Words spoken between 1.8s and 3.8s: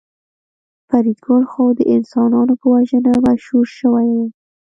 انسانانو په وژنه مشهور